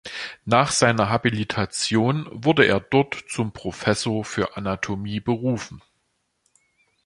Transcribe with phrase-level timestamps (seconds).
[0.45, 5.79] Nach seiner Habilitation wurde er dort zum Professor für Anatomie berufen.